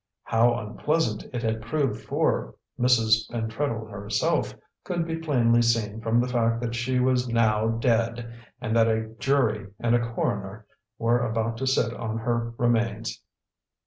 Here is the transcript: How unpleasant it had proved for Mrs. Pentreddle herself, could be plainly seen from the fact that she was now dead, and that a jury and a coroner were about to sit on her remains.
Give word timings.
How 0.23 0.55
unpleasant 0.57 1.25
it 1.31 1.43
had 1.43 1.61
proved 1.61 2.01
for 2.01 2.55
Mrs. 2.79 3.29
Pentreddle 3.29 3.87
herself, 3.87 4.55
could 4.83 5.05
be 5.05 5.17
plainly 5.17 5.61
seen 5.61 6.01
from 6.01 6.19
the 6.19 6.27
fact 6.27 6.59
that 6.63 6.73
she 6.73 6.99
was 6.99 7.29
now 7.29 7.67
dead, 7.67 8.33
and 8.59 8.75
that 8.75 8.87
a 8.87 9.09
jury 9.19 9.67
and 9.79 9.93
a 9.93 10.11
coroner 10.15 10.65
were 10.97 11.19
about 11.23 11.57
to 11.57 11.67
sit 11.67 11.93
on 11.93 12.17
her 12.17 12.51
remains. 12.57 13.21